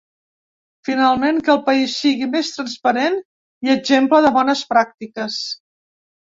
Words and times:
Finalment, 0.87 1.41
que 1.49 1.51
el 1.55 1.59
país 1.67 1.93
sigui 2.05 2.29
més 2.37 2.49
transparent 2.55 3.19
i 3.69 3.73
exemple 3.75 4.23
de 4.29 4.33
bones 4.39 4.65
pràctiques. 4.73 5.39